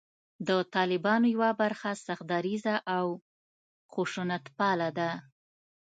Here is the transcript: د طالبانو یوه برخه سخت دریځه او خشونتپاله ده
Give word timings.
د 0.47 0.49
طالبانو 0.75 1.25
یوه 1.35 1.49
برخه 1.61 1.89
سخت 2.07 2.25
دریځه 2.33 2.75
او 2.97 3.05
خشونتپاله 3.93 4.89
ده 4.97 5.11